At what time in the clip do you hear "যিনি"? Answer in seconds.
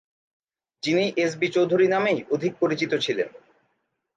0.83-1.05